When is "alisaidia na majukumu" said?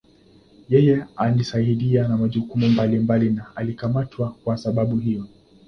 1.15-2.67